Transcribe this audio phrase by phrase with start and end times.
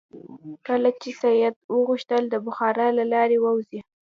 [0.67, 3.79] کله چې سید وغوښتل د بخارا له لارې ووځي.